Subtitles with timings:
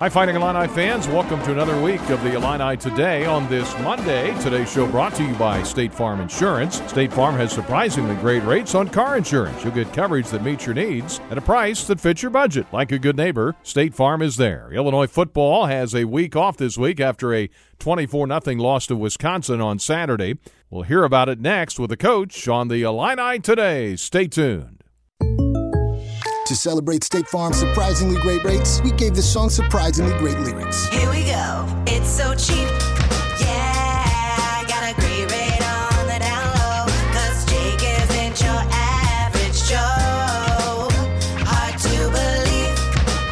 [0.00, 1.08] Hi, Fighting Illini fans.
[1.08, 4.32] Welcome to another week of the Illini Today on this Monday.
[4.40, 6.80] Today's show brought to you by State Farm Insurance.
[6.88, 9.64] State Farm has surprisingly great rates on car insurance.
[9.64, 12.68] You'll get coverage that meets your needs at a price that fits your budget.
[12.72, 14.70] Like a good neighbor, State Farm is there.
[14.72, 19.60] Illinois football has a week off this week after a 24 0 loss to Wisconsin
[19.60, 20.38] on Saturday.
[20.70, 23.96] We'll hear about it next with the coach on the Illini Today.
[23.96, 24.84] Stay tuned.
[26.48, 30.88] To celebrate State Farm's surprisingly great rates, we gave this song surprisingly great lyrics.
[30.88, 31.66] Here we go.
[31.86, 32.66] It's so cheap.
[33.38, 36.86] Yeah, I got a great rate on the down low.
[37.12, 40.88] Cause Jake isn't your average Joe.
[41.44, 42.72] Hard to believe.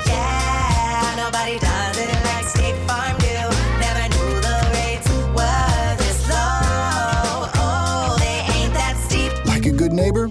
[0.04, 3.48] Yeah, nobody does it like State Farm do.
[3.80, 7.48] Never knew the rates were this low.
[7.56, 9.32] Oh, they ain't that steep.
[9.46, 10.30] Like a good neighbor,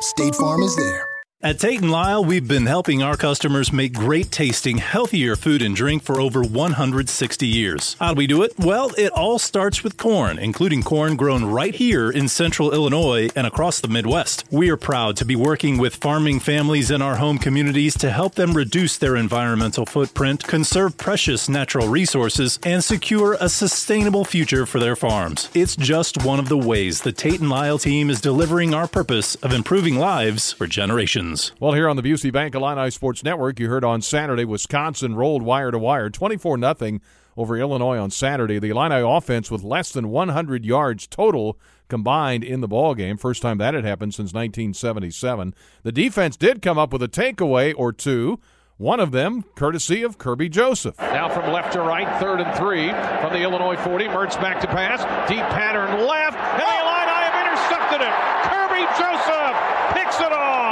[0.00, 1.11] State Farm is there.
[1.44, 5.74] At Tate and Lyle, we've been helping our customers make great tasting, healthier food and
[5.74, 7.96] drink for over 160 years.
[7.98, 8.54] How do we do it?
[8.60, 13.44] Well, it all starts with corn, including corn grown right here in central Illinois and
[13.44, 14.44] across the Midwest.
[14.52, 18.36] We are proud to be working with farming families in our home communities to help
[18.36, 24.78] them reduce their environmental footprint, conserve precious natural resources, and secure a sustainable future for
[24.78, 25.50] their farms.
[25.54, 29.34] It's just one of the ways the Tate and Lyle team is delivering our purpose
[29.42, 31.31] of improving lives for generations.
[31.60, 35.42] Well, here on the Busey Bank Illini Sports Network, you heard on Saturday Wisconsin rolled
[35.42, 36.98] wire to wire 24 0
[37.36, 38.58] over Illinois on Saturday.
[38.58, 43.16] The Illini offense with less than 100 yards total combined in the ball game.
[43.16, 45.54] First time that had happened since 1977.
[45.82, 48.38] The defense did come up with a takeaway or two.
[48.76, 50.98] One of them, courtesy of Kirby Joseph.
[50.98, 54.06] Now from left to right, third and three from the Illinois 40.
[54.06, 55.00] Mertz back to pass.
[55.28, 56.36] Deep pattern left.
[56.36, 58.14] And the Illini have intercepted it.
[58.50, 59.56] Kirby Joseph
[59.94, 60.71] picks it off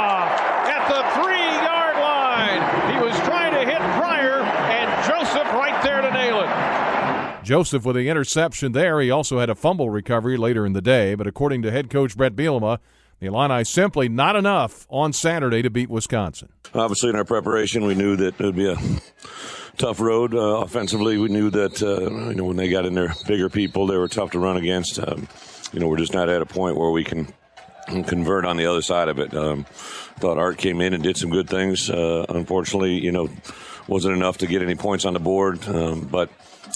[0.91, 2.93] the three yard line.
[2.93, 7.45] He was trying to hit Pryor, and Joseph right there to nail it.
[7.45, 8.99] Joseph with the interception there.
[8.99, 12.15] He also had a fumble recovery later in the day, but according to head coach
[12.15, 12.79] Brett Bielema,
[13.19, 16.49] the Illini simply not enough on Saturday to beat Wisconsin.
[16.73, 18.77] Obviously, in our preparation, we knew that it would be a
[19.77, 20.33] tough road.
[20.33, 23.87] Uh, offensively, we knew that uh, you know when they got in there, bigger people,
[23.87, 24.99] they were tough to run against.
[24.99, 25.27] Um,
[25.71, 27.27] you know, we're just not at a point where we can
[27.87, 29.33] convert on the other side of it.
[29.33, 29.65] Um,
[30.19, 31.89] thought Art came in and did some good things.
[31.89, 33.29] Uh, unfortunately, you know,
[33.87, 35.67] wasn't enough to get any points on the board.
[35.67, 36.29] Um, but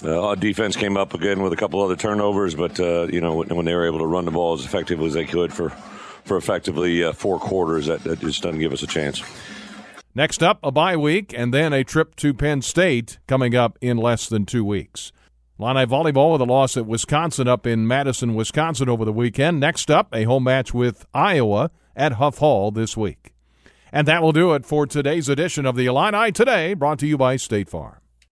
[0.03, 2.55] uh, our defense came up again with a couple other turnovers.
[2.55, 5.07] But uh, you know, when, when, they were able to run the ball as effectively
[5.07, 8.81] as they could for for effectively uh, four quarters, that, that just doesn't give us
[8.81, 9.21] a chance.
[10.15, 13.97] Next up, a bye week, and then a trip to Penn State coming up in
[13.97, 15.11] less than two weeks.
[15.57, 19.57] Illini volleyball with a loss at Wisconsin up in Madison, Wisconsin over the weekend.
[19.57, 23.33] Next up, a home match with Iowa at Huff Hall this week.
[23.89, 27.17] And that will do it for today's edition of the Illini Today, brought to you
[27.17, 28.04] by State Farm.